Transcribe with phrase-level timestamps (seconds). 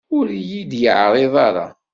[0.17, 1.67] Ur yi-d-yeɛriḍ ara.